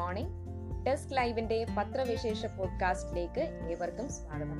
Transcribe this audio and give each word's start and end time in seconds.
Morning 0.00 0.30
desk 0.86 1.16
ലൈവിന്റെ 1.16 1.66
പത്രവിശേഷ 1.78 2.46
പോഡ്കാസ്റ്റിലേക്ക് 2.46 3.40
ഏവർക്കും 3.70 4.08
സ്വാഗതം. 4.08 4.58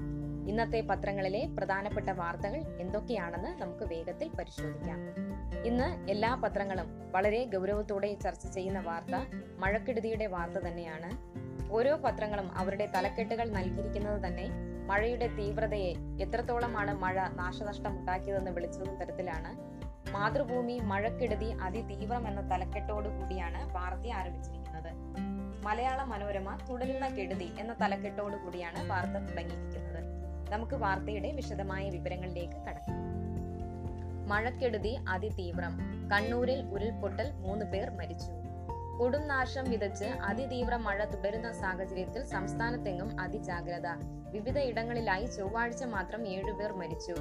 ഇന്നത്തെ 0.49 0.81
പത്രങ്ങളിലെ 0.81 1.49
പ്രധാനപ്പെട്ട 1.59 2.11
വാർത്തകൾ 2.11 2.57
എന്തൊക്കെയാണെന്ന് 2.81 3.63
നമുക്ക് 3.63 3.85
വേഗത്തിൽ 3.85 4.29
പരിശോധിക്കാം. 4.29 4.99
ഇന്ന് 5.65 6.11
എല്ലാ 6.11 6.35
പത്രങ്ങളും 6.35 7.13
വളരെ 7.13 7.45
ഗൗരവത്തോടെ 7.45 8.15
ചർച്ച 8.15 8.47
ചെയ്യുന്ന 8.47 8.81
വാർത്ത 8.81 9.15
മഴക്കെടുതിയുടെ 9.59 10.27
വാർത്ത 10.27 10.55
തന്നെയാണ്. 10.55 11.11
ഓരോ 11.73 11.97
പത്രങ്ങളും 11.97 12.59
അവരുടെ 12.59 12.89
തലക്കെട്ടുകൾ 12.95 13.51
നൽകിയിരിക്കുന്നത് 13.51 14.27
തന്നെ 14.27 14.49
മഴയുടെ 14.87 15.27
തീവ്രതയെ 15.27 15.95
എത്രത്തോളമാണ് 16.21 16.99
മഴ 16.99 17.29
നാശനഷ്ടം 17.29 17.99
ഉണ്ടാക്കിയതെന്ന് 17.99 18.51
വിളിച്ചതും 18.51 18.97
തരത്തിലാണ്. 18.97 19.81
മാതൃഭൂമി 20.11 20.81
മഴക്കെടുതി 20.83 21.45
അതിതീവ്രം 21.45 22.29
എന്ന 22.29 22.51
തലക്കെട്ടോടു 22.51 23.09
കൂടിയാണ് 23.09 23.75
വാർത്ത 23.75 24.13
ആരംഭിച്ചിരിക്കുന്നത്. 24.13 24.60
മലയാള 25.63 26.05
മനോരമ 26.05 26.59
തുടരുന്ന 26.71 27.09
കെടുതി 27.09 27.51
എന്ന 27.59 27.77
തലക്കെട്ടോടു 27.83 28.37
കൂടിയാണ് 28.37 28.91
വാർത്ത 28.91 29.11
തുടങ്ങിയിരിക്കുന്നത്. 29.11 30.05
നമുക്ക് 30.51 30.75
വാർത്തയുടെ 30.75 31.33
വിശദമായ 31.33 31.91
വിവരങ്ങളിലേക്ക് 31.91 32.53
കടക്കാം. 32.53 32.97
മഴക്കെടുതി 34.29 34.97
അതിതീവ്രം. 35.09 35.79
കണ്ണൂരിൽ 36.13 36.63
ഉരുൾപൊട്ടൽ 36.63 37.33
മൂന്ന് 37.33 37.67
പേർ 37.67 37.91
മരിച്ചു. 37.91 38.40
കൊടും 39.01 39.23
നാശം 39.29 39.67
വിതച്ച് 39.73 40.05
അതിതീവ്ര 40.05 40.77
മഴ 40.77 41.05
തുടരുന്ന 41.05 41.53
സാഹചര്യത്തിൽ 41.53 42.23
സംസ്ഥാനത്തെങ്ങും 42.33 43.21
അതിജാഗ്രത. 43.21 43.89
വിവിധ 44.35 44.59
ഇടങ്ങളിലായി 44.71 45.27
ചൊവ്വാഴ്ച 45.27 45.85
മാത്രം 45.85 46.29
ഏഴുപേർ 46.29 46.73
മരിച്ചു. 46.73 47.15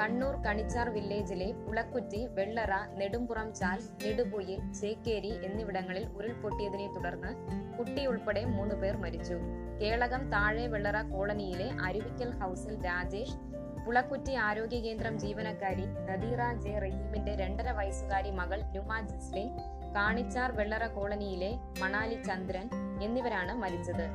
കണ്ണൂർ 0.00 0.34
കണിച്ചാർ 0.44 0.88
വില്ലേജിലെ 0.88 1.48
പുളക്കുറ്റി 1.64 2.20
വെള്ളറ 2.36 2.74
നെടുമ്പുറം 3.00 3.54
ചാൽ 3.54 3.80
നെടുപുയിൽ 4.04 4.72
ചേക്കേരി 4.80 5.32
എന്നിവിടങ്ങളിൽ 5.48 6.06
ഉരുൾപൊട്ടിയതിനെ 6.18 6.88
തുടർന്ന് 6.96 7.32
കുട്ടി 7.78 8.06
ഉൾപ്പെടെ 8.06 8.44
മൂന്ന് 8.44 8.74
പേർ 8.74 8.96
മരിച്ചു. 8.96 9.38
കേളകം 9.82 10.24
താഴെ 10.30 10.66
വെള്ളറ 10.66 11.00
കോളനിയിലെ 11.12 11.68
അരുവിക്കൽ 11.88 12.32
ഹൗസിൽ 12.42 12.76
രാജേഷ് 12.84 13.38
പുളക്കുറ്റി 13.86 14.34
ആരോഗ്യ 14.48 14.78
കേന്ദ്രം 14.80 15.18
ജീവനക്കാരി 15.22 15.86
നദീറ 16.10 16.42
ജെ 16.64 16.78
റഹീമിന്റെ 16.84 17.32
രണ്ടര 17.36 17.70
വയസ്സുകാരി 17.70 18.30
മകൾ 18.30 18.60
നുമ 18.76 19.00
ജിസ്ലിൻ 19.10 19.48
കാണിച്ചാർ 19.94 20.52
വെള്ളറ 20.52 20.86
കോളനിയിലെ 20.86 21.56
മണാലി 21.80 22.22
ചന്ദ്രൻ 22.22 22.70
എന്നിവരാണ് 23.02 23.52
മരിച്ചത്. 23.52 24.06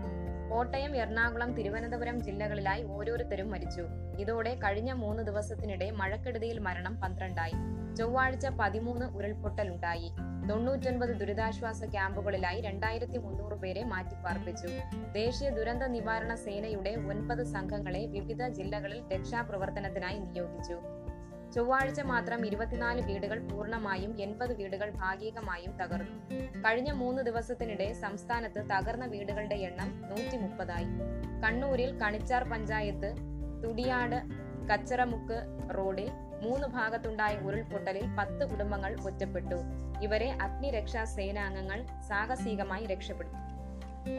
കോട്ടയം 0.50 0.96
എറണാകുളം 0.96 1.54
തിരുവനന്തപുരം 1.54 2.24
ജില്ലകളിലായി 2.24 2.84
ഓരോരുത്തരും 2.84 3.52
മരിച്ചു. 3.52 3.84
ഇതോടെ 4.20 4.56
കഴിഞ്ഞ 4.56 4.92
മൂന്ന് 4.92 5.24
ദിവസത്തിനിടെ 5.24 5.92
മഴക്കെടുതിയിൽ 5.92 6.60
മരണം 6.60 7.02
പന്ത്രണ്ടായി. 7.02 7.54
ചൊവ്വാഴ്ച 7.96 8.48
പതിമൂന്ന് 8.48 9.06
ഉരുൾപൊട്ടലുണ്ടായി. 9.06 10.12
തൊണ്ണൂറ്റൊൻപത് 10.50 11.10
ദുരിതാശ്വാസ 11.10 11.84
ക്യാമ്പുകളിലായി 11.84 12.62
രണ്ടായിരത്തി 12.62 13.18
മുന്നൂറ് 13.18 13.54
പേരെ 13.54 13.84
മാറ്റിപ്പാർപ്പിച്ചു. 13.84 14.68
ദേശീയ 15.12 15.50
ദുരന്ത 15.50 15.84
നിവാരണ 15.84 16.36
സേനയുടെ 16.36 16.90
ഒൻപത് 16.90 17.44
സംഘങ്ങളെ 17.44 18.06
വിവിധ 18.06 18.48
ജില്ലകളിൽ 18.48 19.04
രക്ഷാപ്രവർത്തനത്തിനായി 19.14 20.20
നിയോഗിച്ചു. 20.20 20.99
ചൊവ്വാഴ്ച 21.54 22.00
മാത്രം 22.00 22.46
ഇരുപത്തിനാല് 22.46 23.02
വീടുകൾ 23.02 23.40
പൂർണമായും 23.40 24.12
എൺപത് 24.22 24.56
വീടുകൾ 24.58 24.90
ഭാഗികമായും 24.90 25.72
തകർന്നു. 25.80 26.18
കഴിഞ്ഞ 26.66 26.92
മൂന്ന് 26.92 27.22
ദിവസത്തിനിടെ 27.22 27.94
സംസ്ഥാനത്ത് 27.94 28.64
തകർന്ന 28.70 29.06
വീടുകളുടെ 29.06 29.56
എണ്ണം 29.56 29.90
നൂറ്റി 30.10 30.38
മുപ്പതായി 30.38 30.90
കണ്ണൂരിൽ 31.44 31.92
കണിച്ചാർ 32.00 32.44
പഞ്ചായത്ത് 32.50 33.10
തുടിയാട് 33.64 34.20
കച്ചറമുക്ക് 34.70 35.38
റോഡിൽ 35.78 36.10
മൂന്ന് 36.44 36.68
ഭാഗത്തുണ്ടായ 36.68 37.38
ഉരുൾപൊട്ടലിൽ 37.38 38.06
പത്ത് 38.18 38.44
കുടുംബങ്ങൾ 38.50 38.92
ഒറ്റപ്പെട്ടു. 39.08 39.58
ഇവരെ 40.02 40.30
അഗ്നിരക്ഷാ 40.42 41.04
സേനാംഗങ്ങൾ 41.16 41.80
സാഹസികമായി 42.10 42.86
രക്ഷപ്പെടുത്തി. 42.86 43.40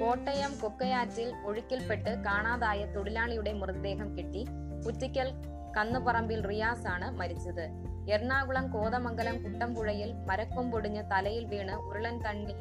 കോട്ടയം 0.00 0.52
കൊക്കയാറ്റിൽ 0.62 1.28
ഒഴുക്കിൽപ്പെട്ട് 1.44 2.10
കാണാതായ 2.24 2.80
തൊഴിലാളിയുടെ 2.94 3.52
മൃതദേഹം 3.52 4.18
കിട്ടി 4.18 4.42
കുറ്റിക്കൽ 4.86 5.30
കന്നുപറമ്പിൽ 5.76 6.46
റിയാസ് 6.46 6.86
ആണ് 6.86 7.10
മരിച്ചത്. 7.10 7.70
എറണാകുളം 8.10 8.70
കോതമംഗലം 8.70 9.42
കുട്ടമ്പുഴയിൽ 9.42 10.12
മരക്കൊമ്പൊടിഞ്ഞ് 10.12 11.02
തലയിൽ 11.10 11.44
വീണ് 11.44 11.72
ഉരുളൻ 11.72 12.22
തണ്ണി 12.22 12.54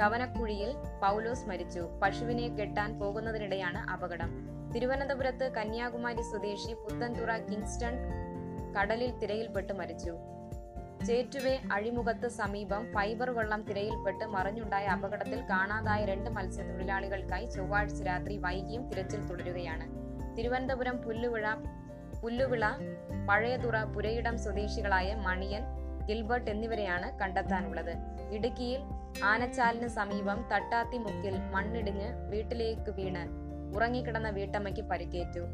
കവനക്കുഴിയിൽ 0.00 0.72
പൗലോസ് 1.02 1.48
മരിച്ചു. 1.48 1.80
പശുവിനെ 2.02 2.48
കെട്ടാൻ 2.48 2.98
പോകുന്നതിനിടെയാണ് 3.00 3.78
അപകടം. 3.78 4.30
തിരുവനന്തപുരത്ത് 4.74 5.52
കന്യാകുമാരി 5.52 6.22
സ്വദേശി 6.22 6.72
പുത്തൻതുറ 6.72 7.36
കിങ്സ്റ്റൺ 7.36 7.94
കടലിൽ 8.80 9.18
തിരയിൽപ്പെട്ട് 9.18 9.72
മരിച്ചു. 9.72 10.16
ചേറ്റുവേ 11.06 11.58
അഴിമുഖത്ത് 11.72 12.28
സമീപം 12.28 12.92
ഫൈബർ 12.92 13.30
വെള്ളം 13.30 13.62
തിരയിൽപ്പെട്ട് 13.62 14.24
മറിഞ്ഞുണ്ടായ 14.24 14.86
അപകടത്തിൽ 14.86 15.40
കാണാതായ 15.50 16.04
രണ്ട് 16.04 16.30
മത്സ്യത്തൊഴിലാളികൾക്കായി 16.30 17.46
ചൊവ്വാഴ്ച 17.46 18.02
രാത്രി 18.02 18.36
വൈകിയും 18.36 18.88
തിരച്ചിൽ 18.88 19.26
തുടരുകയാണ്. 19.26 19.86
തിരുവനന്തപുരം 20.36 20.96
പുല്ലുവിഴ 20.96 21.46
പുല്ലുവിള 22.22 22.64
പഴയതുറ 23.28 23.76
പുരയിടം 23.84 24.38
സ്വദേശികളായ 24.38 25.14
മണിയൻ 25.14 25.62
ഗിൽബർട്ട് 26.08 26.50
എന്നിവരെയാണ് 26.50 27.18
കണ്ടെത്താനുള്ളത്. 27.20 27.92
ഇടുക്കിയിൽ 28.36 28.80
ആനച്ചാലിന് 29.24 29.86
സമീപം 29.86 30.38
തട്ടാത്തിമുക്കിൽ 30.52 31.34
മണ്ണിടിഞ്ഞ് 31.54 32.08
വീട്ടിലേക്ക് 32.32 32.90
വീണ് 32.90 33.24
ഉറങ്ങിക്കിടന്ന 33.76 34.30
വീട്ടമ്മയ്ക്ക് 34.30 34.80
പരിക്കേറ്റു. 34.80 35.44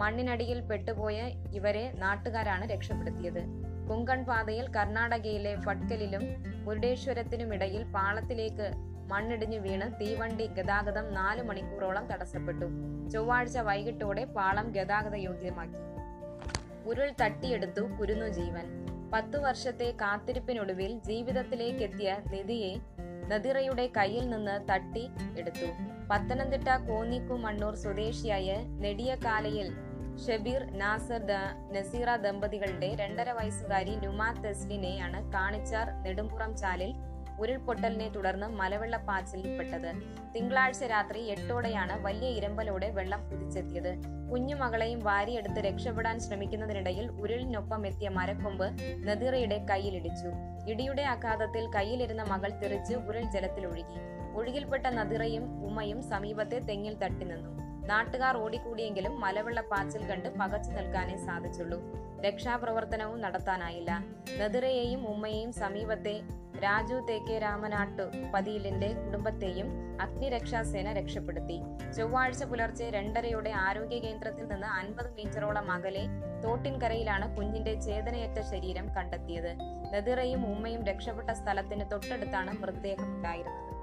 മണ്ണിനടിയിൽ 0.00 0.60
പെട്ടുപോയ 0.60 1.18
ഇവരെ 1.52 1.92
നാട്ടുകാരാണ് 1.98 2.64
രക്ഷപ്പെടുത്തിയത്. 2.70 3.42
കൊങ്കൺ 3.88 4.24
പാതയിൽ 4.24 4.66
കർണാടകയിലെ 4.76 5.56
ഫട്കലിലും 5.60 6.24
മുരുടേശ്വരത്തിനുമിടയിൽ 6.66 7.82
പാളത്തിലേക്ക് 7.94 8.68
മണ്ണിടിഞ്ഞു 9.12 9.58
വീണ് 9.58 10.00
തീവണ്ടി 10.00 10.46
ഗതാഗതം 10.46 11.14
നാല് 11.14 11.42
മണിക്കൂറോളം 11.42 12.06
തടസ്സപ്പെട്ടു. 12.12 12.68
ചൊവ്വാഴ്ച 13.12 13.58
വൈകിട്ടോടെ 13.58 14.24
പാളം 14.24 14.72
ഗതാഗത 14.72 15.14
യോഗ്യമാക്കി 15.14 15.93
ഉരുൾ 16.86 17.10
തട്ടിയെടുത്തു 17.22 17.80
കുരുന്നു 17.80 18.28
ജീവൻ. 18.28 18.66
പത്തു 19.12 19.38
വർഷത്തെ 19.38 19.90
കാത്തിരിപ്പിനൊടുവിൽ 20.00 20.98
ജീവിതത്തിലേക്കെത്തിയ 20.98 22.16
നിധിയെ 22.30 22.76
നദിറയുടെ 23.28 23.92
കയ്യിൽ 23.96 24.30
നിന്ന് 24.30 24.68
തട്ടി 24.72 25.04
എടുത്തു. 25.38 25.68
പത്തനംതിട്ട 26.10 26.68
കോന്നിക്കുമണ്ണൂർ 26.88 27.74
സ്വദേശിയായ 27.74 28.56
നെടിയകാലയിൽ 28.64 29.68
ഷബീർ 30.24 30.62
നാസർ 30.78 31.22
നസീറ 31.74 32.16
ദമ്പതികളുടെ 32.16 32.94
രണ്ടര 32.94 33.32
വയസ്സുകാരി 33.32 33.96
നുമാ 33.96 34.32
തെസ്ലിനെയാണ് 34.32 35.32
കാണിച്ചാർ 35.32 36.02
നെടുമ്പുറം 36.02 36.56
ചാലിൽ 36.56 36.92
ഉരുൾപൊട്ടലിനെ 37.40 38.08
തുടർന്ന് 38.08 38.46
മലവെള്ളപ്പാച്ചിലിൽപ്പെട്ടത് 38.46 39.94
തിങ്കളാഴ്ച 40.34 40.84
രാത്രി 40.84 41.20
എട്ടോടെയാണ് 41.24 42.04
വലിയ 42.04 42.28
ഇരമ്പലോടെ 42.28 42.90
വെള്ളം 42.90 43.30
കുതിച്ചെത്തിയത്. 43.30 43.98
കുഞ്ഞുമകളെയും 44.32 45.00
വാരിയെടുത്ത് 45.00 45.60
രക്ഷപ്പെടാൻ 45.60 46.20
ശ്രമിക്കുന്നതിനിടയിൽ 46.20 47.08
ഉരുളിനൊപ്പം 47.08 47.86
എത്തിയ 47.86 48.08
മരക്കൊമ്പ് 48.08 48.64
നദീറയുടെ 49.08 49.66
കയ്യിലിടിച്ചു. 49.70 50.30
ഇടിയുടെ 50.70 51.02
ആഘാതത്തിൽ 51.02 51.70
കയ്യിലിരുന്ന 51.74 52.22
മകൾ 52.22 52.50
തെറിച്ച് 52.50 52.94
ഉരുൾ 52.94 53.22
ജലത്തിൽ 53.22 53.66
ഒഴുകി 53.66 53.98
ഒഴുകിൽപ്പെട്ട 54.34 54.86
നദിറയും 54.86 55.64
ഉമ്മയും 55.64 56.02
സമീപത്തെ 56.02 56.58
തെങ്ങിൽ 56.58 56.94
തട്ടി 56.94 57.24
നിന്നു 57.24 57.63
നാട്ടുകാർ 57.86 58.36
ഓടിക്കൂടിയെങ്കിലും 58.36 59.20
മലവെള്ളപ്പാച്ചിൽ 59.20 60.06
കണ്ട് 60.06 60.28
പകച്ചു 60.28 60.70
നിൽക്കാനേ 60.70 61.16
സാധിച്ചുള്ളൂ. 61.16 61.78
രക്ഷാപ്രവർത്തനവും 62.20 63.20
നടത്താനായില്ല. 63.20 64.04
നദിറയെയും 64.40 65.08
ഉമ്മയെയും 65.08 65.52
സമീപത്തെ 65.52 66.20
രാജു 66.64 66.94
തേക്കെ 66.94 67.38
രാമനാട്ടു 67.38 68.02
പതിയിലിന്റെ 68.34 68.92
കുടുംബത്തെയും 68.92 69.68
അഗ്നിരക്ഷാസേന 70.00 70.92
രക്ഷപ്പെടുത്തി. 70.92 71.60
ചൊവ്വാഴ്ച 71.96 72.44
പുലർച്ചെ 72.44 72.90
രണ്ടരയോടെ 72.90 73.50
ആരോഗ്യ 73.50 73.98
കേന്ദ്രത്തിൽ 73.98 74.48
നിന്ന് 74.48 74.66
അൻപത് 74.66 75.14
മീറ്ററോളം 75.14 75.72
അകലെ 75.72 76.06
തോട്ടിൻകരയിലാണ് 76.44 77.36
കുഞ്ഞിന്റെ 77.36 77.80
ചേതനയറ്റ 77.80 78.40
ശരീരം 78.40 78.94
കണ്ടെത്തിയത്. 78.94 79.56
നദിറയും 79.94 80.46
ഉമ്മയും 80.46 80.84
രക്ഷപ്പെട്ട 80.84 81.30
സ്ഥലത്തിന് 81.30 81.90
തൊട്ടടുത്താണ് 81.92 82.62
മൃതദേഹം 82.62 83.16
ഉണ്ടായിരുന്നത് 83.16 83.74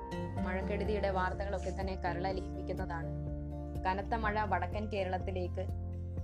മഴക്കെടുതിയുടെ 0.45 1.09
വാർത്തകളൊക്കെ 1.09 1.81
തന്നെ 1.81 1.95
കരളലിയിപ്പിക്കുന്നതാണ് 1.95 3.20
കനത്ത 3.86 4.16
മഴ 4.16 4.44
വടക്കൻ 4.44 4.86
കേരളത്തിലേക്ക്. 4.86 5.66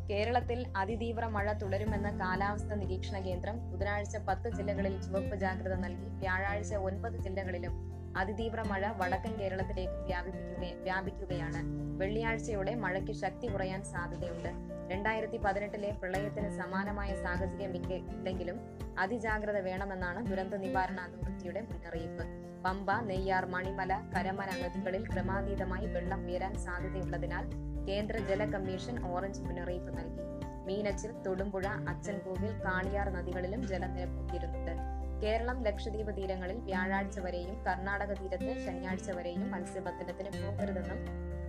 കേരളത്തിൽ 0.09 0.65
അതിതീവ്ര 0.75 1.25
മഴ 1.25 1.53
തുടരുമെന്ന് 1.53 2.19
കാലാവസ്ഥ 2.19 2.73
നിരീക്ഷണ 2.73 3.19
കേന്ദ്രം 3.19 3.71
ബുധനാഴ്ച 3.71 4.17
പത്ത് 4.17 4.49
ജില്ലകളിൽ 4.49 5.01
ചുവപ്പ് 5.01 5.35
ജാഗ്രത 5.35 5.75
നൽകി. 5.75 6.09
വ്യാഴാഴ്ച 6.19 6.75
ഒൻപത് 6.75 7.17
ജില്ലകളിലും 7.17 7.96
അതിതീവ്ര 8.15 8.61
മഴ 8.61 8.91
വടക്കൻ 8.97 9.39
കേരളത്തിലേക്ക് 9.39 9.93
വ്യാപിപ്പിക്കുക 9.93 10.81
വ്യാപിക്കുകയാണ്. 10.83 11.61
വെള്ളിയാഴ്ചയോടെ 11.97 12.75
മഴയ്ക്ക് 12.75 13.11
ശക്തി 13.11 13.47
കുറയാൻ 13.47 13.83
സാധ്യതയുണ്ട്. 13.83 14.49
രണ്ടായിരത്തി 14.91 15.37
പതിനെട്ടിലെ 15.37 15.91
പ്രളയത്തിന് 15.91 16.49
സമാനമായ 16.57 17.15
സാഹചര്യം 17.23 17.75
ഇല്ലെങ്കിലും 17.75 18.59
അതിജാഗ്രത 18.99 19.57
വേണമെന്നാണ് 19.57 20.25
ദുരന്ത 20.25 20.53
നിവാരണ 20.53 20.99
അതോറിറ്റിയുടെ 20.99 21.61
മുന്നറിയിപ്പ്. 21.61 22.23
പമ്പ 22.63 22.91
നെയ്യാർ 22.91 23.45
മണിമല 23.45 24.01
കരമന 24.15 24.47
നദികളിൽ 24.63 25.13
ക്രമാതീതമായി 25.13 25.85
വെള്ളം 25.85 26.25
ഉയരാൻ 26.25 26.55
സാധ്യതയുള്ളതിനാൽ 26.55 27.45
കേന്ദ്ര 27.87 28.17
ജല 28.17 28.45
കമ്മീഷൻ 28.45 29.05
ഓറഞ്ച് 29.05 29.41
മുന്നറിയിപ്പ് 29.41 29.97
നൽകി. 29.97 30.21
മീനച്ചിൽ 30.65 31.11
തൊടുമ്പുഴ 31.11 31.65
അച്ചൻകോവിൽ 31.65 32.51
കാളിയാർ 32.65 33.09
നദികളിലും 33.09 33.67
ജലനിരപ്പ് 33.67 34.31
ഉയരുന്നുണ്ട്. 34.31 35.06
കേരളം 35.23 35.63
ലക്ഷദ്വീപ് 35.63 36.17
തീരങ്ങളിൽ 36.17 36.57
വ്യാഴാഴ്ച 36.57 37.19
വരെയും 37.19 37.63
കർണാടക 37.63 38.13
തീരത്ത് 38.13 38.65
ശനിയാഴ്ച 38.65 39.11
വരെയും 39.11 39.51
മത്സ്യബന്ധനത്തിന് 39.51 40.29
പോകരുതെന്നും 40.29 40.97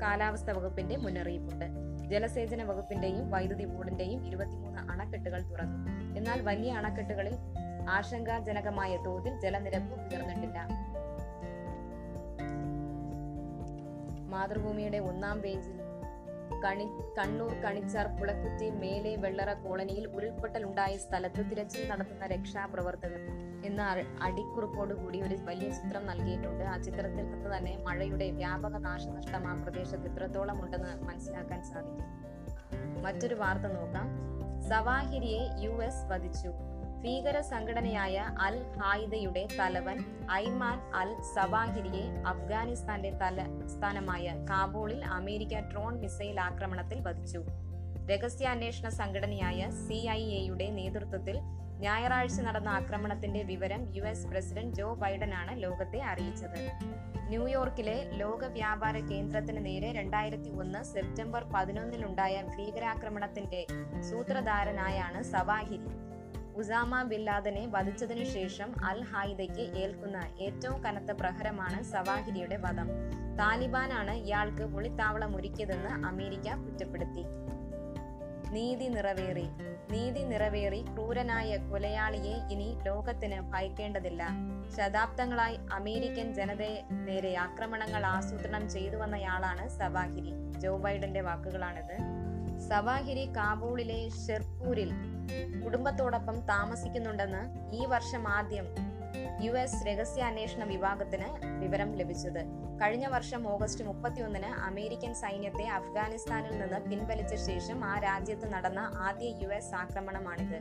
കാലാവസ്ഥ 0.03 0.51
വകുപ്പിന്റെ 0.51 0.97
മുന്നറിയിപ്പുണ്ട്. 0.97 1.65
ജലസേചന 2.09 2.63
വകുപ്പിന്റെയും 2.63 3.31
വൈദ്യുതി 3.31 3.65
ബോർഡിന്റെയും 3.65 4.27
ഇരുപത്തിമൂന്ന് 4.27 4.93
അണക്കെട്ടുകൾ 4.93 5.43
തുറന്നു. 5.43 5.89
എന്നാൽ 6.19 6.41
വലിയ 6.41 6.73
അണക്കെട്ടുകളിൽ 6.73 7.35
ആശങ്കാജനകമായ 7.89 8.97
തോതിൽ 8.97 9.41
ജലനിരപ്പ് 9.41 9.95
ഉയർന്നിട്ടില്ല. 9.95 10.69
മാതൃഭൂമിയുടെ 14.29 14.99
ഒന്നാം 14.99 15.41
പേജിൽ 15.41 15.88
കണി 16.65 16.85
കണ്ണൂർ 17.19 17.55
കണിച്ചാർ 17.55 18.07
പുളക്കുറ്റി 18.07 18.71
മേലെ 18.71 19.17
വെള്ളറ 19.17 19.53
കോളനിയിൽ 19.53 20.07
ഉരുൾപൊട്ടൽ 20.07 20.65
ഉണ്ടായ 20.65 20.97
സ്ഥലത്ത് 20.97 21.51
തിരച്ചിൽ 21.51 21.89
നടത്തുന്ന 21.89 22.27
രക്ഷാപ്രവർത്തകർ 22.27 23.21
എന്ന 23.65 23.83
അടിക്കുറിപ്പോടുകൂടി 24.23 25.23
ഒരു 25.23 25.35
വലിയ 25.35 25.71
ചിത്രം 25.71 26.07
നൽകിയിട്ടുണ്ട്. 26.07 26.65
ആ 26.65 26.77
ചിത്രത്തിൽ 26.77 27.17
നിന്ന് 27.17 27.57
തന്നെ 27.57 27.77
മഴയുടെ 27.77 28.31
വ്യാപക 28.31 28.77
നാശനഷ്ടം 28.77 29.47
ആ 29.49 29.63
പ്രദേശത്ത് 29.63 30.13
എത്രത്തോളം 30.13 30.65
ഉണ്ടെന്ന് 30.65 31.03
മനസ്സിലാക്കാൻ 31.03 31.65
സാധിക്കും. 31.65 32.29
മറ്റൊരു 33.03 33.35
വാർത്ത 33.35 33.63
നോക്കാം. 33.63 34.09
സവാഹിരിയെ 34.69 35.41
യു 35.61 35.71
എസ് 35.71 36.07
വധിച്ചു. 36.07 36.78
ഭീകര 37.03 37.41
സംഘടനയായ 37.41 38.35
അൽ 38.41 38.63
ഹായിദയുടെ 38.81 39.47
തലവൻ 39.59 39.99
ഐമാൻ 40.33 40.79
അൽ 40.95 41.21
സവാഹിരിയെ 41.35 42.05
അഫ്ഗാനിസ്ഥാന്റെ 42.27 43.11
തലസ്ഥാനമായ 43.11 44.47
കാബൂളിൽ 44.51 45.05
അമേരിക്ക 45.05 45.61
ഡ്രോൺ 45.61 46.01
മിസൈൽ 46.01 46.41
ആക്രമണത്തിൽ 46.41 47.01
വധിച്ചു. 47.01 47.45
രഹസ്യാന്വേഷണ 48.07 48.89
സംഘടനയായ 48.89 49.71
സി 49.71 49.99
ഐ 50.11 50.23
എയുടെ 50.31 50.71
നേതൃത്വത്തിൽ 50.71 51.39
ഞായറാഴ്ച 51.81 52.41
നടന്ന 52.41 52.69
ആക്രമണത്തിന്റെ 52.69 53.43
വിവരം 53.43 53.97
യു 53.97 54.03
എസ് 54.03 54.27
പ്രസിഡന്റ് 54.27 54.77
ജോ 54.77 54.95
ബൈഡനാണ് 54.95 55.63
ലോകത്തെ 55.63 56.01
അറിയിച്ചത്. 56.03 56.59
ന്യൂയോർക്കിലെ 57.29 58.11
ലോക 58.13 58.45
വ്യാപാര 58.45 58.99
കേന്ദ്രത്തിന് 58.99 59.67
നേരെ 59.67 59.93
രണ്ടായിരത്തി 59.93 60.51
ഒന്ന് 60.51 60.85
സെപ്റ്റംബർ 60.85 61.45
പതിനൊന്നിലുണ്ടായ 61.55 62.43
ഭീകരാക്രമണത്തിന്റെ 62.43 63.67
സൂത്രധാരനായാണ് 64.11 65.23
സവാഹിരി. 65.23 66.08
ഉസാമ 66.59 67.03
ബിൻ 67.03 67.21
ലാദനെ 67.21 67.67
വധിച്ചതിനു 67.71 68.25
ശേഷം 68.25 68.85
അൽ 68.85 69.05
ഹായിദയ്ക്ക് 69.05 69.79
ഏൽക്കുന്ന 69.79 70.29
ഏറ്റവും 70.41 70.83
കനത്ത 70.83 71.11
പ്രഹരമാണ് 71.11 71.83
സവാഹിരിയുടെ 71.83 72.57
വധം. 72.57 72.89
താലിബാനാണ് 73.39 74.11
ഇയാൾക്ക് 74.11 74.63
ഒളിത്താവളം 74.63 75.37
ഒരുക്കിയതെന്ന് 75.37 76.07
അമേരിക്ക 76.07 76.55
കുറ്റപ്പെടുത്തി. 76.55 77.25
നീതി 78.51 78.85
നിറവേറി. 78.85 79.47
നീതി 79.91 80.19
നിറവേറി 80.19 80.83
ക്രൂരനായ 80.83 81.57
കൊലയാളിയെ 81.57 82.37
ഇനി 82.53 82.79
ലോകത്തിന് 82.87 83.41
ഭയക്കേണ്ടതില്ല. 83.41 84.29
ശതാബ്ദങ്ങളായി 84.77 85.59
അമേരിക്കൻ 85.73 86.35
ജനതയെ 86.35 86.83
നേരെ 86.91 87.35
ആക്രമണങ്ങൾ 87.35 88.07
ആസൂത്രണം 88.07 88.71
ചെയ്തു 88.71 88.97
വന്നയാളാണ് 88.97 89.69
സവാഹിരി. 89.69 90.61
ജോ 90.61 90.77
ബൈഡന്റെ 90.77 91.21
വാക്കുകളാണിത്. 91.21 91.99
സവാഹിരി 92.61 93.27
കാബൂളിലെ 93.27 94.09
ഷെർപൂരിൽ 94.09 95.18
കുടുംബത്തോടൊപ്പം 95.65 96.41
താമസിക്കുന്നുണ്ടെന്ന് 96.41 97.75
ഈ 97.77 97.87
വർഷം 97.87 98.29
ആദ്യം 98.29 98.69
യു 99.41 99.53
എസ് 99.53 99.87
രഹസ്യാന്വേഷണ 99.87 100.65
വിഭാഗത്തിന് 100.65 101.29
വിവരം 101.59 101.93
ലഭിച്ചത്. 101.97 102.41
കഴിഞ്ഞ 102.83 103.07
വർഷം 103.07 103.49
ഓഗസ്റ്റ് 103.49 103.85
മുപ്പത്തിയൊന്നിന് 103.85 104.47
അമേരിക്കൻ 104.47 105.15
സൈന്യത്തെ 105.15 105.69
അഫ്ഗാനിസ്ഥാനിൽ 105.69 106.59
നിന്ന് 106.59 106.91
പിൻവലിച്ച 106.91 107.35
ശേഷം 107.35 107.85
ആ 107.85 107.99
രാജ്യത്ത് 107.99 108.53
നടന്ന 108.53 108.79
ആദ്യ 108.79 109.27
യു 109.27 109.49
എസ് 109.49 109.75
ആക്രമണമാണിത്. 109.75 110.59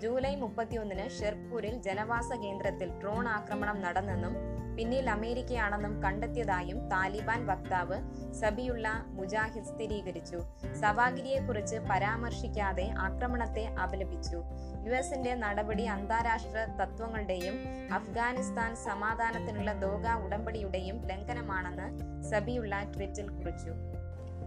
ജൂലൈ 0.00 0.36
മുപ്പത്തിയൊന്നിന് 0.36 1.10
ഷെർപൂരിൽ 1.10 1.82
ജനവാസ 1.82 2.30
കേന്ദ്രത്തിൽ 2.32 2.90
ഡ്രോൺ 3.00 3.28
ആക്രമണം 3.28 3.82
നടന്നെന്നും 3.82 4.65
പിന്നിൽ 4.76 5.10
അമേരിക്കയാണെന്നും 5.10 6.02
കണ്ടെത്തിയതായും 6.02 6.88
താലിബാൻ 6.88 7.46
വക്താവ് 7.46 7.98
സബിയുള്ള 8.32 8.88
മുജാഹിദ് 9.06 9.64
സ്ഥിരീകരിച്ചു. 9.64 10.36
സവാഗിരിയെക്കുറിച്ച് 10.80 11.76
പരാമർശിക്കാതെ 11.90 12.90
ആക്രമണത്തെ 12.98 13.66
അപലപിച്ചു. 13.66 14.42
യു 14.86 14.92
എസിന്റെ 14.92 15.34
നടപടി 15.34 15.84
അന്താരാഷ്ട്ര 15.84 16.66
തത്വങ്ങളുടെയും 16.82 17.54
അഫ്ഗാനിസ്ഥാൻ 17.92 18.76
സമാധാനത്തിനുള്ള 18.76 19.72
ദോഗ 19.72 20.06
ഉടമ്പടിയുടെയും 20.24 21.06
ലംഘനമാണെന്ന് 21.06 22.22
സബിയുള്ള 22.22 22.92
ട്വിറ്റിൽ 22.96 23.28
കുറിച്ചു. 23.28 23.95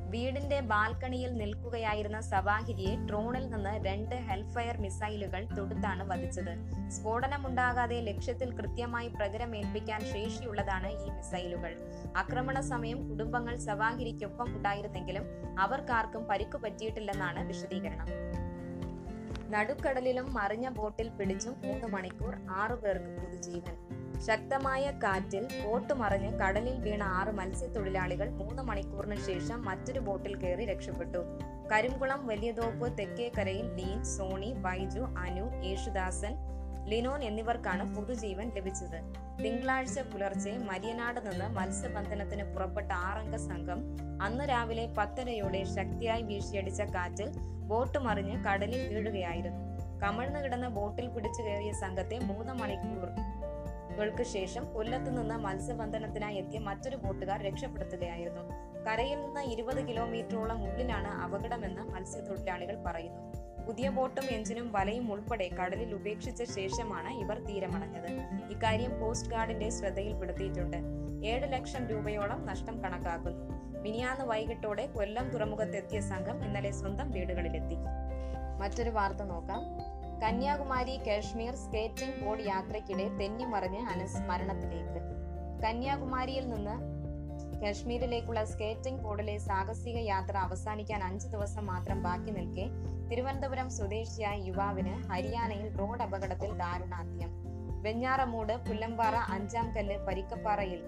വീടിന്റെ 0.09 0.59
ബാൽക്കണിയിൽ 0.59 1.33
നിൽക്കുകയായിരുന്ന 1.33 2.21
സവാഹിരിയെ 2.21 2.95
ഡ്രോണിൽ 2.95 3.50
നിന്ന് 3.50 3.85
രണ്ട് 3.85 4.15
ഹെൽഫയർ 4.15 4.77
മിസൈലുകൾ 4.77 5.47
തൊടുത്താണ് 5.57 6.13
വധിച്ചത്. 6.13 6.89
സ്ഫോടനമുണ്ടാകാതെ 6.89 8.00
ലക്ഷ്യത്തിൽ 8.01 8.53
കൃത്യമായി 8.53 9.07
പ്രകരമേൽപ്പിക്കാൻ 9.07 10.01
ശേഷിയുള്ളതാണ് 10.01 10.88
ഈ 10.88 11.09
മിസൈലുകൾ. 11.09 11.77
ആക്രമണ 12.17 12.59
സമയം 12.59 13.09
കുടുംബങ്ങൾ 13.09 13.57
സവാഹിരിക്കൊപ്പം 13.57 14.57
ഉണ്ടായിരുന്നെങ്കിലും 14.57 15.23
അവർക്കാർക്കും 15.59 16.23
പരിക്കു 16.23 16.57
പറ്റിയിട്ടില്ലെന്നാണ് 16.57 17.47
വിശദീകരണം. 17.47 18.07
നടുക്കടലിലും 19.50 20.33
മറിഞ്ഞ 20.33 20.69
ബോട്ടിൽ 20.69 21.09
പിടിച്ചും 21.09 21.56
മൂന്ന് 21.65 21.88
മണിക്കൂർ 21.88 22.35
ആറുപേർക്ക് 22.50 23.06
പേർക്ക് 23.06 23.25
പുതുജീവൻ 23.25 23.88
ശക്തമായ 24.27 24.92
കാറ്റിൽ 25.04 25.48
ബോട്ട് 25.66 25.94
മറിഞ്ഞ് 25.94 26.39
കടലിൽ 26.39 26.80
വീണ 26.80 27.04
ആറ് 27.04 27.31
മത്സ്യത്തൊഴിലാളികൾ 27.31 28.30
മൂന്ന് 28.30 28.63
മണിക്കൂറിന് 28.63 29.16
ശേഷം 29.16 29.66
മറ്റൊരു 29.66 30.00
ബോട്ടിൽ 30.00 30.36
കയറി 30.36 30.66
രക്ഷപ്പെട്ടു. 30.66 31.18
കരിംകുളം 31.71 32.27
വലിയതോപ്പ് 32.27 32.98
തെക്കേക്കരയിൽ 32.98 33.68
ലീൻ 33.74 34.04
സോണി 34.04 34.54
ബൈജു 34.54 35.00
അനു 35.00 35.45
യേശുദാസൻ 35.66 36.36
ലിനോൻ 36.86 37.24
എന്നിവർക്കാണ് 37.24 37.95
പുതുജീവൻ 37.95 38.51
ലഭിച്ചത്. 38.56 39.00
തിങ്കളാഴ്ച 39.44 40.00
പുലർച്ചെ 40.00 40.57
മരിയനാട് 40.57 41.19
നിന്ന് 41.19 41.48
മത്സ്യബന്ധനത്തിന് 41.57 42.44
പുറപ്പെട്ട 42.54 42.92
ആറംഗ 42.92 43.36
സംഘം 43.36 43.81
അന്ന് 44.21 44.45
രാവിലെ 44.50 44.86
പത്തരയോടെ 44.98 45.63
ശക്തിയായി 45.63 46.21
വീശിയടിച്ച 46.21 46.81
കാറ്റിൽ 46.81 47.31
ബോട്ട് 47.68 47.98
മറിഞ്ഞ് 47.98 48.44
കടലിൽ 48.44 48.81
വീഴുകയായിരുന്നു. 48.94 49.63
കമഴ്ന്നു 50.04 50.39
കിടന്ന 50.39 50.68
ബോട്ടിൽ 50.68 51.07
പിടിച്ചു 51.07 51.42
കയറിയ 51.42 51.71
സംഘത്തെ 51.71 52.19
മൂന്ന് 52.19 52.54
മണിക്കൂറുകൾക്ക് 54.00 54.31
ശേഷം 54.31 54.74
കൊല്ലത്തു 54.74 55.10
നിന്ന് 55.12 55.38
മത്സ്യബന്ധനത്തിനായി 55.46 56.36
എത്തിയ 56.36 56.60
മറ്റൊരു 56.60 56.98
ബോട്ടുകാർ 56.98 57.40
രക്ഷപ്പെടുത്തുകയായിരുന്നു. 57.48 58.44
കരയിൽ 58.86 59.19
നിന്ന് 59.22 59.42
ഇരുപത് 59.54 59.88
കിലോമീറ്ററോളം 59.88 60.60
ഉള്ളിലാണ് 60.68 61.10
അപകടമെന്ന് 61.24 61.81
മത്സ്യത്തൊഴിലാളികൾ 61.81 62.84
പറയുന്നു. 62.86 63.24
പുതിയ 63.66 63.90
ബോട്ടും 63.90 64.24
എഞ്ചിനും 64.30 64.72
വലയും 64.72 65.12
ഉൾപ്പെടെ 65.13 65.50
കടലിൽ 65.50 65.92
ഉപേക്ഷിച്ച 65.94 66.44
ശേഷമാണ് 66.44 67.12
ഇവർ 67.19 67.40
തീരമണഞ്ഞത് 67.44 68.10
ഇക്കാര്യം 68.51 69.00
കോസ്റ്റ് 69.01 69.31
ഗാർഡിന്റെ 69.31 69.69
ശ്രദ്ധയിൽപ്പെടുത്തിയിട്ടുണ്ട്. 69.69 70.78
ഏഴ് 71.28 71.54
ലക്ഷം 71.54 71.85
രൂപയോളം 71.88 72.45
നഷ്ടം 72.45 72.83
കണക്കാക്കുന്നു. 72.83 73.45
മിനിയാന്ന് 73.81 74.26
വൈകിട്ടോടെ 74.26 74.85
കൊല്ലം 74.88 75.30
തുറമുഖത്തെത്തിയ 75.30 76.00
സംഘം 76.00 76.44
ഇന്നലെ 76.45 76.71
സ്വന്തം 76.71 77.12
വീടുകളിലെത്തി. 77.12 77.78
മറ്റൊരു 78.59 78.90
വാർത്ത 78.90 79.23
നോക്കാം. 79.33 79.62
കന്യാകുമാരി 80.23 80.99
കാശ്മീർ 81.07 81.56
സ്കേറ്റിംഗ് 81.56 82.26
ബോർഡ് 82.26 82.42
യാത്രയ്ക്കിടെ 82.42 83.18
തെന്നിമറിഞ്ഞ് 83.18 83.80
അനസ് 83.80 84.18
മരണത്തിലേക്ക്. 84.18 85.02
കന്യാകുമാരിയിൽ 85.64 86.49
നിന്ന് 86.49 86.76
കാശ്മീരിലേക്കുള്ള 87.61 88.45
സ്കേറ്റിംഗ് 88.45 89.02
ബോർഡിലെ 89.02 89.38
സാഹസിക 89.38 89.97
യാത്ര 89.97 90.38
അവസാനിക്കാൻ 90.38 91.04
അഞ്ച് 91.04 91.28
ദിവസം 91.28 91.66
മാത്രം 91.66 92.04
ബാക്കി 92.04 92.31
നിൽക്കെ 92.31 92.69
തിരുവനന്തപുരം 93.11 93.69
സ്വദേശിയായ 93.69 94.38
യുവാവിന് 94.38 94.94
ഹരിയാനയിൽ 95.07 95.78
റോഡ് 95.78 96.02
അപകടത്തിൽ 96.02 96.57
ദാരുണാന്ത്യം. 96.57 97.31
വെഞ്ഞാറമൂട് 97.81 98.54
പുല്ലമ്പാറ 98.54 99.16
അഞ്ചാം 99.16 99.76
കല്ല് 99.76 99.97
പരിക്കപ്പാറയിൽ 99.97 100.83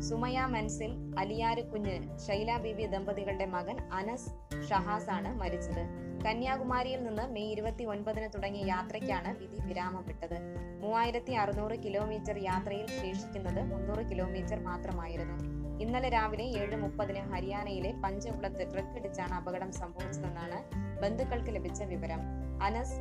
സുമയ 0.00 0.40
മൻസിൽ 0.40 1.14
അലിയാര് 1.18 1.70
കുഞ്ഞ് 1.70 2.18
ശൈല 2.18 2.56
ബീവി 2.56 2.86
ദമ്പതികളുടെ 2.86 3.46
മകൻ 3.46 3.78
അനസ് 3.92 4.30
ഷഹാസ് 4.70 5.10
ആണ് 5.10 5.38
മരിച്ചത്. 5.38 6.03
കന്യാകുമാരിയിൽ 6.26 7.04
നിന്ന് 7.04 7.22
മെയ് 7.32 7.50
ഇരുപത്തി 7.50 7.84
ഒൻപതിന് 7.84 8.28
തുടങ്ങിയ 8.34 8.64
യാത്രയ്ക്കാണ് 8.66 9.38
വിധി 9.38 9.58
വിരാമമിട്ടത്. 9.68 10.38
മൂവായിരത്തി 10.82 11.32
അറുന്നൂറ് 11.32 11.82
കിലോമീറ്റർ 11.84 12.36
യാത്രയിൽ 12.38 12.86
ശേഷിക്കുന്നത് 12.86 13.60
മുന്നൂറ് 13.72 14.10
കിലോമീറ്റർ 14.10 14.60
മാത്രമായിരുന്നു. 14.60 15.36
ഇന്നലെ 15.80 16.08
രാവിലെ 16.08 16.44
ഏഴ് 16.44 16.76
മുപ്പതിന് 16.76 17.18
ഹരിയാനയിലെ 17.18 17.92
പഞ്ചകുളത്ത് 18.04 18.72
ട്രക്ക് 18.72 18.96
ഇടിച്ചാണ് 18.96 19.32
അപകടം 19.32 19.72
സംഭവിച്ചതെന്നാണ് 19.72 20.58
ബന്ധുക്കൾക്ക് 21.02 21.54
ലഭിച്ച 21.54 21.82
വിവരം. 21.82 22.20
അനസ് 22.62 22.98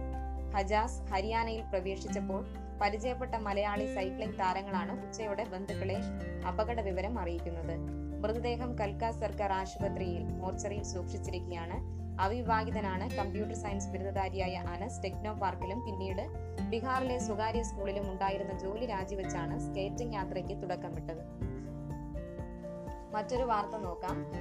ഹജാസ് 0.55 1.01
ഹരിയാനയിൽ 1.01 1.61
പ്രവേശിച്ചപ്പോൾ 1.61 2.45
പരിചയപ്പെട്ട 2.81 3.35
മലയാളി 3.35 3.95
സൈക്ലിംഗ് 3.95 4.39
താരങ്ങളാണ് 4.39 5.05
ഉച്ചയോടെ 5.05 5.43
ബന്ധുക്കളെ 5.43 5.97
അപകട 6.47 6.81
വിവരം 6.81 7.19
അറിയിക്കുന്നത്. 7.19 7.75
മൃതദേഹം 8.23 8.79
കൽക്ക 8.79 9.11
സർക്കാർ 9.11 9.51
ആശുപത്രിയിൽ 9.51 10.23
മോർച്ചറിയിൽ 10.23 10.83
സൂക്ഷിച്ചിരിക്കുകയാണ്. 10.83 12.02
അവിവാഹിതനാണ് 12.19 13.17
കമ്പ്യൂട്ടർ 13.17 13.55
സയൻസ് 13.55 13.89
ബിരുദധാരിയായ 13.89 14.55
അനസ് 14.55 15.03
ടെക്നോ 15.03 15.33
പാർക്കിലും 15.33 15.85
പിന്നീട് 15.85 16.27
ബീഹാറിലെ 16.69 17.19
സ്വകാര്യ 17.19 17.63
സ്കൂളിലും 17.63 18.11
ഉണ്ടായിരുന്ന 18.11 18.59
ജോലി 18.59 18.85
രാജിവെച്ചാണ് 18.85 19.59
സ്കേറ്റിംഗ് 19.59 20.13
യാത്രയ്ക്ക് 20.13 20.61
തുടക്കമിട്ടത്. 20.61 21.23
മറ്റൊരു 23.13 23.43
വാർത്ത 23.43 23.75
നോക്കാം. 23.75 24.31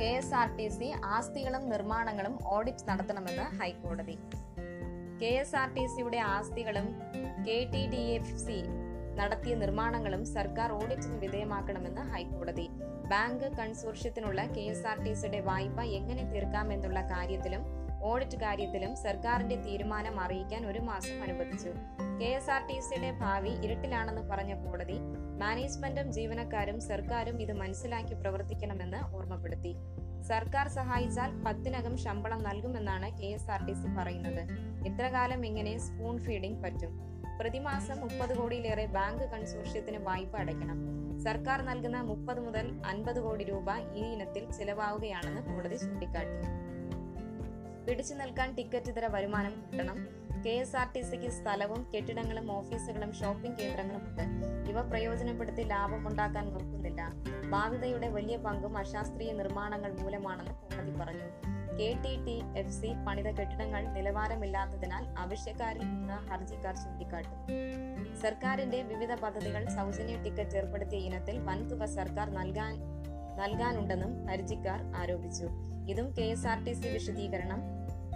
K 0.00 0.04
S 0.04 0.34
R 0.34 0.56
T 0.56 0.68
C 0.68 0.92
ആസ്തികളും 1.04 1.68
നിർമ്മാണങ്ങളും 1.68 2.38
ഓഡിറ്റ് 2.46 2.88
നടത്തണമെന്ന് 2.88 3.42
ഹൈക്കോടതി. 3.42 4.18
കെ 5.22 5.26
എസ് 5.26 5.56
ആർ 5.56 5.74
ടി 5.74 5.86
സിയുടെ 5.86 6.18
ആസ്തികളും 6.18 6.94
K 7.46 7.70
T 7.74 7.86
D 7.86 7.96
F 7.96 8.36
C 8.36 8.62
നടത്തിയ 9.18 9.54
നിർമ്മാണങ്ങളും 9.54 10.24
സർക്കാർ 10.24 10.72
ഓഡിറ്റിന് 10.72 11.18
വിധേയമാക്കണമെന്ന് 11.18 12.00
ഹൈക്കോടതി. 12.00 12.66
ബാങ്ക് 13.10 13.56
കൺസോർഷ്യത്തിനുള്ള 13.58 14.46
കെ 14.46 14.60
എസ് 14.60 14.86
ആർ 14.86 15.04
ടി 15.04 15.12
സിയുടെ 15.12 15.40
വായ്പ 15.40 15.80
എങ്ങനെ 15.82 16.24
തീർക്കാമെന്നുള്ള 16.32 17.00
കാര്യത്തിലും 17.00 17.64
ഓഡിറ്റ് 18.02 18.36
കാര്യത്തിലും 18.36 18.96
സർക്കാരിന്റെ 18.96 19.56
തീരുമാനം 19.56 20.20
അറിയിക്കാൻ 20.20 20.66
ഒരു 20.66 20.78
മാസം 20.78 21.22
അനുവദിച്ചു. 21.22 21.72
കെ 22.20 22.24
എസ് 22.24 22.50
ആർ 22.50 22.62
ടി 22.66 22.80
സിയുടെ 22.80 23.10
ഭാവി 23.12 23.52
ഇരുട്ടിലാണെന്ന് 23.64 24.22
പറഞ്ഞ 24.22 24.54
കോടതി 24.64 24.98
മാനേജ്മെന്റും 25.38 26.12
ജീവനക്കാരും 26.12 26.80
സർക്കാരും 26.80 27.42
ഇത് 27.42 27.52
മനസ്സിലാക്കി 27.52 28.14
പ്രവർത്തിക്കണമെന്ന് 28.14 29.16
ഓർമ്മപ്പെടുത്തി. 29.16 29.74
സർക്കാർ 30.28 30.68
സഹായിച്ചാൽ 30.68 31.42
പത്തിനകം 31.42 31.98
ശമ്പളം 31.98 32.42
നൽകുമെന്നാണ് 32.42 33.18
K 33.18 33.26
S 33.26 33.50
R 33.50 33.66
T 33.66 33.72
C 33.72 33.88
പറയുന്നത്. 33.98 34.42
ഇത്രകാലം 34.86 35.46
ഇങ്ങനെ 35.46 35.78
സ്പൂൺ 35.78 36.18
ഫീഡിംഗ് 36.18 36.62
പറ്റും. 36.62 37.00
പ്രതിമാസം 37.40 38.00
മുപ്പത് 38.00 38.38
കോടിയിലേറെ 38.38 38.86
ബാങ്ക് 38.86 39.24
കൺസോർഷ്യത്തിന് 39.24 39.96
വായ്പ 39.96 40.36
അടയ്ക്കണം. 40.36 40.78
സർക്കാർ 41.18 41.62
നൽകുന്ന 41.62 42.00
മുപ്പത് 42.00 42.40
മുതൽ 42.40 42.82
അൻപത് 42.86 43.20
കോടി 43.20 43.44
രൂപ 43.44 43.76
ഈ 43.94 44.02
ഇനത്തിൽ 44.02 44.52
ചിലവാവുകയാണെന്ന് 44.52 45.42
കോടതി 45.42 45.76
ചൂണ്ടിക്കാട്ടി. 45.76 46.62
പിടിച്ചു 47.86 48.14
നിൽക്കാൻ 48.14 48.54
ടിക്കറ്റ് 48.54 48.90
ഇതര 48.90 49.06
വരുമാനം 49.06 49.64
കിട്ടണം. 49.72 50.08
കെ 50.46 50.50
എസ് 50.50 50.76
ആർ 50.76 50.92
ടി 50.92 51.00
സിക്ക് 51.00 51.30
സ്ഥലവും 51.30 51.86
കെട്ടിടങ്ങളും 51.94 52.52
ഓഫീസുകളും 52.52 53.12
ഷോപ്പിംഗ് 53.12 53.58
കേന്ദ്രങ്ങളും 53.58 54.02
ഉണ്ട്. 54.08 54.22
ഇവ 54.70 54.82
പ്രയോജനപ്പെടുത്തി 54.82 55.62
ലാഭമുണ്ടാക്കാൻ 55.62 56.50
നോക്കുന്നില്ല. 56.50 57.31
ബാധ്യതയുടെ 57.52 58.08
വലിയ 58.08 58.36
പങ്കും 58.36 58.76
അശാസ്ത്രീയ 58.76 59.32
നിർമ്മാണങ്ങൾ 59.32 59.92
മൂലമാണെന്ന് 59.92 60.54
കോടതി 60.54 60.92
പറഞ്ഞു. 61.00 61.26
K 61.78 61.88
T 62.04 62.24
T 62.24 62.42
F 62.56 62.70
C 62.70 62.88
പണിത 63.06 63.28
കെട്ടിടങ്ങൾ 63.30 63.88
നിലവാരമില്ലാത്തതിനാൽ 63.88 65.14
ആവശ്യക്കാരിൽ 65.18 65.80
നിന്ന് 65.80 66.12
ഹർജിക്കാർ 66.12 66.74
ചൂണ്ടിക്കാട്ടും. 66.74 67.38
സർക്കാരിന്റെ 68.22 68.82
വിവിധ 68.82 69.14
പദ്ധതികൾ 69.14 69.68
സൗജന്യ 69.68 70.16
ടിക്കറ്റ് 70.22 70.56
ഏർപ്പെടുത്തിയ 70.56 70.98
ഇനത്തിൽ 70.98 71.38
വൻതുക 71.38 71.84
സർക്കാർ 71.84 72.30
നൽകാൻ 72.30 72.74
നൽകാനുണ്ടെന്നും 73.40 74.26
ഹർജിക്കാർ 74.26 74.80
ആരോപിച്ചു. 74.96 75.48
ഇതും 75.88 76.14
K 76.18 76.22
S 76.22 76.46
R 76.46 76.64
T 76.64 76.72
C 76.72 76.88
വിശദീകരണം. 76.88 77.62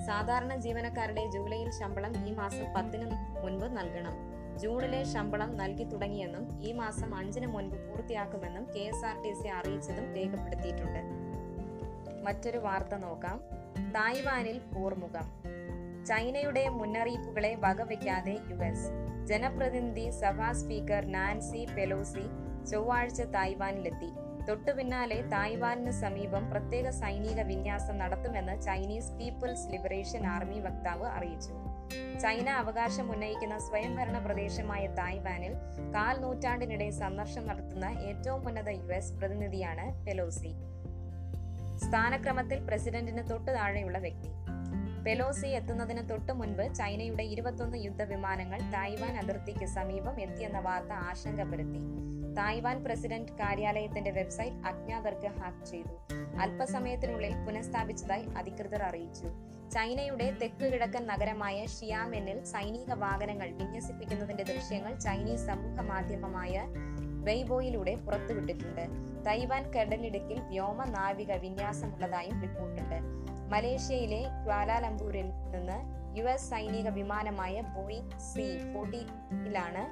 സാധാരണ 0.06 0.56
ജീവനക്കാരുടെ 0.56 1.30
ജൂലൈയിൽ 1.30 1.70
ശമ്പളം 1.70 2.28
ഈ 2.28 2.32
മാസം 2.34 2.64
പത്തിന് 2.76 3.06
മുൻപ് 3.44 3.64
നൽകണം. 3.64 4.35
ജൂണിലെ 4.58 5.04
ശമ്പളം 5.04 5.56
നൽകി 5.56 5.84
തുടങ്ങിയെന്നും 5.84 6.62
ഈ 6.62 6.72
മാസം 6.72 7.14
അഞ്ചിന് 7.14 7.46
മുൻപ് 7.46 7.76
പൂർത്തിയാക്കുമെന്നും 7.76 8.64
K 8.64 8.80
S 8.80 9.06
R 9.06 9.22
T 9.22 9.42
C 9.42 9.48
അറിയിച്ചതും 9.48 10.14
രേഖപ്പെടുത്തിയിട്ടുണ്ട്. 10.14 11.00
മറ്റൊരു 12.22 12.58
വാർത്ത 12.58 12.94
നോക്കാം. 12.94 13.40
തായ്വാനിൽ 13.92 14.58
പോർമുഖം. 14.58 15.46
ചൈനയുടെ 16.04 16.68
മുന്നറിയിപ്പുകളെ 16.68 17.54
വകവയ്ക്കാതെ 17.54 18.38
യു 18.50 18.56
എസ്. 18.56 18.88
ജനപ്രതിനിധി 19.26 20.10
സഭാ 20.10 20.52
സ്പീക്കർ 20.52 21.04
നാൻസി 21.06 21.66
പെലോസി 21.76 22.26
ചൊവ്വാഴ്ച 22.70 23.22
തായ്വാനിലെത്തി. 23.22 24.10
തൊട്ടു 24.48 24.70
പിന്നാലെ 24.70 25.22
തായ്വാനിന് 25.22 25.90
സമീപം 25.90 26.50
പ്രത്യേക 26.50 26.90
സൈനിക 26.90 27.40
വിന്യാസം 27.40 27.98
നടത്തുമെന്ന് 27.98 28.62
ചൈനീസ് 28.62 29.12
പീപ്പിൾസ് 29.12 29.68
ലിബറേഷൻ 29.68 30.26
ആർമി 30.26 30.58
വക്താവ് 30.60 31.06
അറിയിച്ചു. 31.06 31.65
ചൈന 32.22 32.50
അവകാശം 32.50 33.12
ഉന്നയിക്കുന്ന 33.12 33.58
സ്വയംഭരണ 33.58 34.26
പ്രദേശമായ 34.26 34.86
തായ്വാനിൽ 34.86 35.52
കാൽ 35.94 36.20
നൂറ്റാണ്ടിനിടെ 36.20 36.90
സന്ദർശനം 36.90 37.46
നടത്തുന്ന 37.46 37.84
ഏറ്റവും 37.84 38.48
ഉന്നത 38.48 38.68
യു 38.68 38.92
എസ് 38.92 39.12
പ്രതിനിധിയാണ് 39.12 40.06
പെലോസി. 40.06 40.54
സ്ഥാനക്രമത്തിൽ 41.76 42.64
പ്രസിഡന്റിന് 42.64 43.30
തൊട്ടു 43.30 43.50
താഴെയുള്ള 43.50 43.98
വ്യക്തി. 43.98 44.28
പെലോസി 45.06 45.46
എത്തുന്നതിന് 45.46 46.08
തൊട്ടു 46.08 46.32
മുൻപ് 46.32 46.74
ചൈനയുടെ 46.74 47.22
ഇരുപത്തൊന്ന് 47.22 47.78
യുദ്ധവിമാനങ്ങൾ 47.78 48.58
തായ്വാൻ 48.58 49.16
അതിർത്തിക്ക് 49.16 49.66
സമീപം 49.66 50.20
എത്തിയെന്ന 50.20 50.60
വാർത്ത 50.60 50.92
ആശങ്കപ്പെടുത്തി. 50.92 51.78
തായ്വാൻ 52.34 52.84
പ്രസിഡന്റ് 52.84 53.32
കാര്യാലയത്തിന്റെ 53.32 54.10
വെബ്സൈറ്റ് 54.10 54.56
അജ്ഞാതർക്ക് 54.56 55.26
ഹാക്ക് 55.26 55.66
ചെയ്തു. 55.66 56.14
അല്പസമയത്തിനുള്ളിൽ 56.40 57.32
പുനഃസ്ഥാപിച്ചതായി 57.46 58.24
അധികൃതർ 58.36 58.82
അറിയിച്ചു. 58.82 59.55
ചൈനയുടെ 59.72 60.30
തെക്ക് 60.30 60.66
കിഴക്കൻ 60.72 61.06
നഗരമായ 61.06 61.66
ഷിയാമെന്നിൽ 61.66 62.44
സൈനിക 62.44 62.92
വാഹനങ്ങൾ 62.92 63.48
വിന്യസിപ്പിക്കുന്നതിന്റെ 63.50 64.42
ദൃശ്യങ്ങൾ 64.42 64.98
ചൈനീസ് 64.98 65.46
സമൂഹ 65.46 65.80
മാധ്യമമായ 65.80 66.64
വെയ്ബോയിലൂടെ 67.26 67.94
പുറത്തുവിട്ടിട്ടുണ്ട്. 67.94 68.84
തൈവാൻ 69.26 69.70
കടലിടുക്കിൽ 69.72 70.40
വ്യോമ 70.40 70.84
നാവിക 70.84 71.32
വിന്യാസമുള്ളതായും 71.32 72.42
റിപ്പോർട്ടുണ്ട്. 72.42 72.98
മലേഷ്യയിലെ 73.52 74.22
ക്വാലാലംപൂരിൽ 74.44 75.28
നിന്ന് 75.54 75.78
യു 76.18 76.24
എസ് 76.24 76.50
സൈനിക 76.50 76.88
വിമാനമായ 76.88 77.60
ബോയിങ് 77.60 78.18
സി 78.18 78.74
ഫോർട്ടിയിലാണ് 78.74 79.82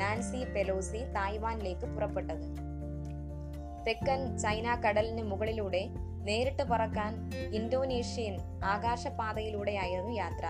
നാൻസി 0.00 0.44
പെലോസി 0.54 1.12
തായ്വാനിലേക്ക് 1.12 1.86
പുറപ്പെട്ടത്. 1.86 2.44
തെക്കൻ 3.86 4.38
ചൈന 4.38 4.74
കടലിന് 4.74 5.22
മുകളിലൂടെ 5.22 5.88
നേരിട്ട് 6.28 6.62
പറക്കാൻ 6.62 7.30
ഇന്തോനേഷ്യൻ 7.52 8.40
ആകാശപാതയിലൂടെയായിരുന്നു 8.64 10.12
യാത്ര. 10.12 10.46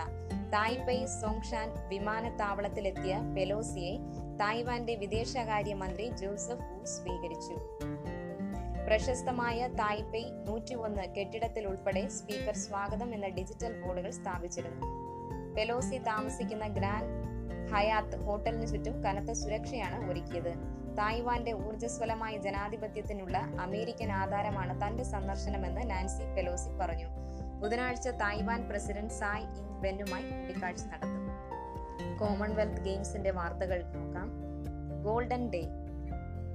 തായ്പെയ് 0.53 1.05
സോങ്ഷാൻ 1.05 1.73
വിമാനത്താവളത്തിലെത്തിയ 1.87 3.17
പെലോസിയെ 3.37 3.97
തായ്വാന്റെ 4.39 4.95
വിദേശകാര്യ 4.95 5.73
മന്ത്രി 5.73 6.09
ജോസഫ് 6.09 6.65
വു 6.71 6.85
സ്വീകരിച്ചു. 6.85 7.55
പ്രശസ്തമായ 8.87 9.67
തായ്പെയ് 9.67 10.47
നൂറ്റി 10.47 10.73
ഒന്ന് 10.73 11.01
കെട്ടിടത്തിൽ 11.01 11.67
ഉൾപ്പെടെ 11.67 12.07
സ്പീക്കർ 12.07 12.55
സ്വാഗതം 12.55 13.13
എന്ന 13.13 13.27
ഡിജിറ്റൽ 13.27 13.81
ബോർഡുകൾ 13.81 14.11
സ്ഥാപിച്ചിരുന്നു. 14.11 14.85
പെലോസി 15.57 15.97
താമസിക്കുന്ന 15.97 16.67
ഗ്രാൻഡ് 16.67 17.13
ഹയാത്ത് 17.71 18.25
ഹോട്ടലിന് 18.25 18.67
ചുറ്റും 18.67 19.03
കനത്ത 19.03 19.31
സുരക്ഷയാണ് 19.31 20.11
ഒരുക്കിയത്. 20.11 20.78
തായ്വാന്റെ 20.97 21.53
ഊർജസ്വലമായ 21.53 22.37
ജനാധിപത്യത്തിനുള്ള 22.37 23.37
അമേരിക്കൻ 23.37 24.11
ആധാരമാണ് 24.11 24.87
തന്റെ 24.87 25.03
സന്ദർശനമെന്ന് 25.03 25.89
നാൻസി 25.89 26.23
പെലോസി 26.35 26.69
പറഞ്ഞു. 26.69 27.07
ബുധനാഴ്ച 27.59 28.07
തായ്വാൻ 28.07 28.69
പ്രസിഡന്റ് 28.69 29.13
സായ് 29.13 29.43
ഇങ് 29.43 29.83
വെന്നുമായി 29.85 30.23
കൂടിക്കാഴ്ച 30.23 30.83
നടത്തും. 30.83 31.29
കോമൺവെൽത്ത് 32.17 32.83
ഗെയിംസിന്റെ 32.83 33.31
വാർത്തകൾ 33.31 33.83
നോക്കാം. 33.83 34.31
Golden 35.03 35.49
day. 35.49 35.67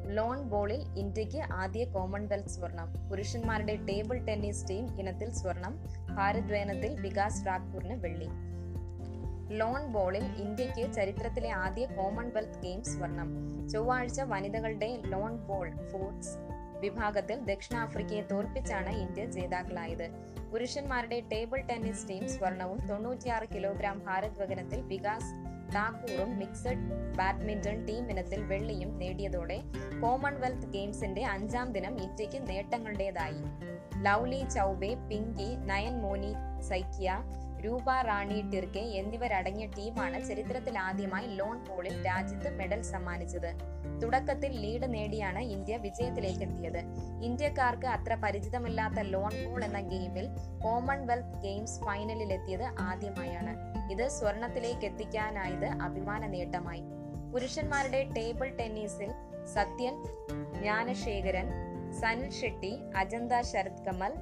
ലോൺ 0.07 0.43
ബോളിൽ 0.43 0.99
ഇന്ത്യയ്ക്ക് 0.99 1.38
ആദ്യ 1.53 1.85
കോമൺവെൽത്ത് 1.85 2.49
സ്വർണം. 2.49 3.09
പുരുഷന്മാരുടെ 3.09 3.76
ടേബിൾ 3.76 4.25
ടെന്നീസ് 4.25 4.69
ടീം 4.71 5.00
ഇനത്തിൽ 5.00 5.31
സ്വർണം. 5.31 5.79
ഭാരദ്വയനത്തിൽ 6.14 7.00
വികാസ് 7.00 7.47
റാക്കൂറിന് 7.47 7.95
വെള്ളി. 7.95 8.29
ലോൺ 9.50 9.86
ബോളിൽ 9.86 10.24
ഇന്ത്യയ്ക്ക് 10.24 10.92
ചരിത്രത്തിലെ 10.92 11.50
ആദ്യ 11.50 11.86
കോമൺവെൽത്ത് 11.86 12.62
ഗെയിംസ് 12.62 12.90
സ്വർണം. 12.90 13.28
ചൊവ്വാഴ്ച 13.68 14.20
വനിതകളുടെ 14.20 15.02
ലോൺ 15.06 15.36
ബോൾ 15.36 15.70
ഫോർട്സ് 15.88 16.28
വിഭാഗത്തിൽ 16.80 17.40
ദക്ഷിണാഫ്രിക്കയെ 17.40 18.20
തോൽപ്പിച്ചാണ് 18.20 18.88
ഇന്ത്യ 18.88 19.24
ജേതാക്കളായത്. 19.24 20.10
പുരുഷന്മാരുടെ 20.52 21.22
ടേബിൾ 21.32 21.60
ടെന്നീസ് 21.60 22.08
ടീം 22.08 22.28
സ്വർണവും 22.28 22.86
തൊണ്ണൂറ്റിയാറ് 22.86 23.54
കിലോഗ്രാം 23.54 24.02
ഭാരദ്വകനത്തിൽ 24.06 24.80
വികാസ് 24.80 25.54
താക്കൂറും 25.74 26.38
മിക്സഡ് 26.38 27.14
ബാഡ്മിന്റൺ 27.16 27.84
ടീം 27.84 28.10
ഇനത്തിൽ 28.10 28.42
വെള്ളിയും 28.42 28.98
നേടിയതോടെ 28.98 29.60
കോമൺവെൽത്ത് 30.02 30.68
ഗെയിംസിന്റെ 30.68 31.26
അഞ്ചാം 31.26 31.72
ദിനം 31.72 32.02
ഇന്ത്യയ്ക്ക് 32.02 32.48
നേട്ടങ്ങളുടേതായി. 32.48 33.42
ലൗലി 34.02 34.48
ചൌബെ 34.48 34.94
പിങ്കി 35.10 35.56
നയൻ 35.56 36.02
മോനി 36.02 36.34
സൈക്കിയ 36.60 37.18
രൂപ 37.64 38.00
റാണി 38.00 38.50
ടിർക്കെ 38.50 38.80
എന്നിവരടങ്ങിയ 38.80 39.66
ടീമാണ് 39.66 40.28
ചരിത്രത്തിൽ 40.28 40.78
ആദ്യമായി 40.78 41.26
ലോൺ 41.26 41.64
പോളിൽ 41.64 42.06
രാജ്യത്ത് 42.06 42.56
മെഡൽ 42.59 42.83
സമ്മാനിച്ചത്. 42.83 43.50
തുടക്കത്തിൽ 44.02 44.52
ലീഡ് 44.52 44.94
നേടിയാണ് 44.94 45.38
ഇന്ത്യ 45.38 45.76
വിജയത്തിലേക്ക് 45.76 46.40
എത്തിയത് 46.40 46.78
ഇന്ത്യക്കാർക്ക് 47.23 47.87
അത്ര 47.87 48.14
പരിചിതമില്ലാത്ത 48.14 49.00
ലോൺ 49.00 49.30
പോൾ 49.44 49.64
എന്ന 49.64 49.80
ഗെയിമിൽ 49.80 50.26
കോമൺവെൽത്ത് 50.64 51.42
ഗെയിംസ് 51.42 51.80
ഫൈനലിൽ 51.80 52.33
എത്തിയത് 52.33 52.66
ആദ്യമായാണ്. 52.78 53.52
ഇത് 53.92 54.09
സ്വർണത്തിലേക്ക് 54.09 54.87
എത്തിക്കാനായത് 54.87 55.66
അഭിമാന 55.83 56.26
നേട്ടമായി. 56.26 56.83
പുരുഷന്മാരുടെ 57.33 58.00
ടേബിൾ 58.16 58.56
ടെന്നീസിൽ 58.56 59.11
സത്യൻ 59.54 59.94
ജ്ഞാനശേഖരൻ 60.59 61.49
സനിൽ 61.92 62.30
ഷെട്ടി 62.30 62.73
അജന്ത 62.97 63.40
ശരത് 63.40 63.85
കമൽ 63.85 64.12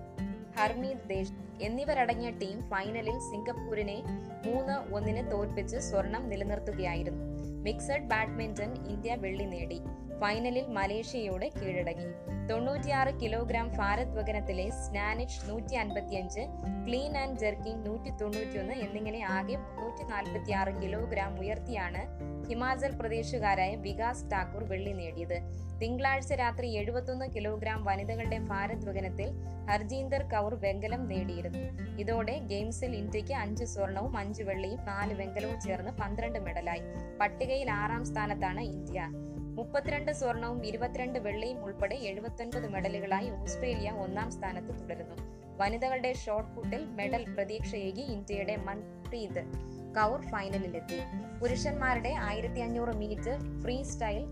ഹർമീത് 0.58 1.08
ദേശ് 1.10 1.32
എന്നിവരടങ്ങിയ 1.62 2.30
ടീം 2.30 2.60
ഫൈനലിൽ 2.70 3.18
സിംഗപ്പൂരിനെ 3.18 4.02
മൂന്ന് 4.46 4.94
ഒന്നിന് 4.94 5.30
തോൽപ്പിച്ച് 5.30 5.76
സ്വർണം 5.76 6.28
നിലനിർത്തുകയായിരുന്നു. 6.28 7.24
മിക്സഡ് 7.62 8.02
ബാഡ്മിന്റൺ 8.02 8.86
ഇന്ത്യ 8.86 9.14
വെള്ളി 9.14 9.44
നേടി. 9.44 9.80
ഫൈനലിൽ 10.20 10.66
മലേഷ്യയോട് 10.68 11.46
കീഴടങ്ങി. 11.60 12.08
തൊണ്ണൂറ്റിയാറ് 12.48 13.20
കിലോഗ്രാം 13.20 13.72
ഭാരത് 13.76 14.18
വകനത്തിലെ 14.18 14.70
സ്നാനിഷ് 14.70 15.50
നൂറ്റി 15.50 15.74
അൻപത്തിയഞ്ച് 15.74 16.40
ക്ലീൻ 16.86 17.18
ആൻഡ് 17.18 17.38
ജെർക്കിംഗ് 17.38 17.86
നൂറ്റി 17.86 18.10
തൊണ്ണൂറ്റിയൊന്ന് 18.10 18.74
എന്നിങ്ങനെ 18.74 19.24
ആകെ 19.24 19.54
നൂറ്റി 19.54 20.02
നാൽപ്പത്തിയാറ് 20.02 20.82
കിലോഗ്രാം 20.82 21.38
ഉയർത്തിയാണ് 21.38 22.31
ഹിമാചൽ 22.48 22.92
പ്രദേശുകാരായ 23.00 23.74
വികാസ് 23.74 24.24
ഠാക്കൂർ 24.32 24.64
വെള്ളി 24.64 24.90
നേടിയത്. 24.90 25.42
തിങ്കളാഴ്ച 25.82 26.32
രാത്രി 26.32 26.70
എഴുപത്തൊന്ന് 26.76 27.34
കിലോഗ്രാം 27.34 27.84
വനിതകളുടെ 27.84 28.38
ഭാരദ്വഹനത്തിൽ 28.38 29.30
ഹർജീന്ദർ 29.70 30.22
കൗർ 30.22 30.54
വെങ്കലം 30.54 31.08
നേടിയിരുന്നു. 31.08 31.98
ഇതോടെ 31.98 32.38
ഗെയിംസിൽ 32.38 32.96
ഇന്ത്യയ്ക്ക് 32.96 33.32
അഞ്ച് 33.32 33.64
സ്വർണവും 33.64 34.16
അഞ്ച് 34.16 34.42
വെള്ളിയും 34.42 34.84
നാല് 34.84 35.14
വെങ്കലവും 35.14 35.60
ചേർന്ന് 35.60 35.90
പന്ത്രണ്ട് 35.90 36.38
മെഡലായി. 36.38 36.80
പട്ടികയിൽ 37.20 37.70
ആറാം 37.70 38.04
സ്ഥാനത്താണ് 38.04 38.60
ഇന്ത്യ. 38.60 39.08
മുപ്പത്തിരണ്ട് 39.54 40.12
സ്വർണവും 40.12 40.66
ഇരുപത്തിരണ്ട് 40.66 41.18
വെള്ളിയും 41.18 41.64
ഉൾപ്പെടെ 41.64 41.96
എഴുപത്തൊൻപത് 41.96 42.68
മെഡലുകളായി 42.68 43.30
ഓസ്ട്രേലിയ 43.30 43.90
ഒന്നാം 43.90 44.30
സ്ഥാനത്ത് 44.30 44.80
തുടരുന്നു. 44.80 45.16
വനിതകളുടെ 45.56 46.12
ഷോട്ട് 46.12 46.50
പുട്ടിൽ 46.50 46.86
മെഡൽ 46.86 47.34
പ്രതീക്ഷയേകി 47.34 48.00
ഇന്ത്യയുടെ 48.00 48.56
മൻപ്രീത്. 48.56 49.71
കൗർ 49.96 50.20
ഫൈനലിലെത്തി. 50.20 51.00
പുരുഷന്മാരുടെ 51.40 52.08
ആയിരത്തി 52.08 52.60
അഞ്ഞൂറ് 52.60 52.96
മീറ്റർ 52.96 53.60
ഫ്രീ 53.62 53.82
സ്റ്റൈൽ 53.82 54.26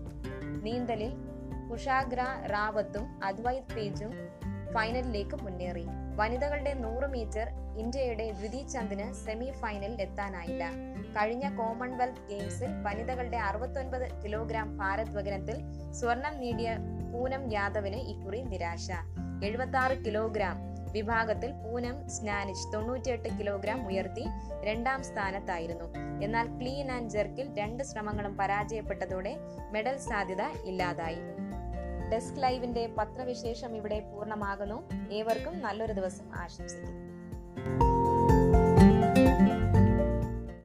നീന്തലിൽ 0.63 1.11
കുഷാഗ്ര 1.71 2.25
റാവത്തും 2.45 3.23
അദ്വൈത് 3.23 3.73
പേജും 3.75 4.11
ഫൈനലിലേക്ക് 4.73 5.35
മുന്നേറി. 5.35 5.85
വനിതകളുടെ 6.15 6.73
നൂറ് 6.73 7.07
മീറ്റർ 7.09 7.49
ഇന്ത്യയുടെ 7.77 8.31
ദ്വിതി 8.31 8.67
ചന്ദിന് 8.67 9.13
സെമി 9.13 9.51
ഫൈനലിൽ 9.51 10.01
എത്താനായില്ല. 10.01 10.71
കഴിഞ്ഞ 11.17 11.57
കോമൺവെൽത്ത് 11.57 12.27
ഗെയിംസിൽ 12.29 12.67
വനിതകളുടെ 12.83 13.37
അറുപത്തൊൻപത് 13.37 14.23
കിലോഗ്രാം 14.23 14.77
ഭാരദ്വഹനത്തിൽ 14.77 15.57
സ്വർണം 15.91 16.39
നേടിയ 16.39 16.77
പൂനം 17.13 17.53
യാദവിന് 17.53 17.95
ഇക്കുറി 17.95 18.41
നിരാശ. 18.41 18.91
എഴുപത്തി 19.43 20.03
കിലോഗ്രാം 20.03 20.70
വിഭാഗത്തിൽ 20.91 21.51
പൂനം 21.51 22.09
സ്നാനിച്ച് 22.09 22.73
തൊണ്ണൂറ്റിയെട്ട് 22.73 23.29
കിലോഗ്രാം 23.39 23.87
ഉയർത്തി 23.87 24.25
രണ്ടാം 24.63 25.03
സ്ഥാനത്തായിരുന്നു. 25.03 25.85
എന്നാൽ 26.23 26.47
ക്ലീൻ 26.47 26.91
ആൻഡ് 26.91 27.09
ജെർക്കിൽ 27.09 27.55
രണ്ട് 27.59 27.83
ശ്രമങ്ങളും 27.83 28.37
പരാജയപ്പെട്ടതോടെ 28.37 29.37
മെഡൽ 29.71 29.97
സാധ്യത 29.97 30.41
ഇല്ലാതായി. 30.65 31.17
ഡെസ്ക് 32.11 32.43
ലൈവിന്റെ 32.43 32.87
പത്രവിശേഷം 32.97 33.75
ഇവിടെ 33.75 33.99
പൂർണമാകുന്നു. 33.99 34.89
ഏവർക്കും 35.11 35.61
നല്ലൊരു 35.61 35.93
ദിവസം 35.93 36.25
ആശംസിക്കുന്നു. 36.35 37.11